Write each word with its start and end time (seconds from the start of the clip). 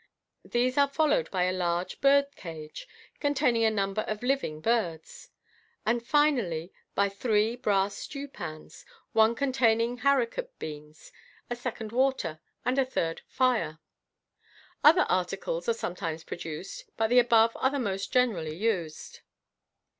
These 0.45 0.79
are 0.79 0.87
followed 0.87 1.29
by 1.29 1.43
a 1.43 1.51
large 1.53 2.01
bird 2.01 2.35
cage, 2.35 2.87
containing 3.19 3.63
a 3.65 3.69
number 3.69 4.01
of 4.07 4.23
living 4.23 4.59
birds 4.59 5.25
j 5.25 5.31
and 5.85 6.03
finally 6.03 6.73
by 6.95 7.07
three 7.07 7.55
brass 7.55 7.93
stew 7.97 8.27
pans, 8.27 8.83
one 9.13 9.35
containing 9.35 9.97
haricot 9.99 10.49
beans; 10.57 11.11
a 11.51 11.55
second, 11.55 11.91
water 11.91 12.39
j 12.41 12.41
and 12.65 12.79
a 12.79 12.85
third, 12.85 13.21
fire. 13.27 13.77
Other 14.83 15.05
articles 15.07 15.69
are 15.69 15.73
some 15.75 15.93
times 15.93 16.23
produced, 16.23 16.85
but 16.97 17.11
the 17.11 17.19
above 17.19 17.51
are 17.57 17.69
those 17.69 17.79
most 17.81 18.11
generally 18.11 18.55
used. 18.57 19.19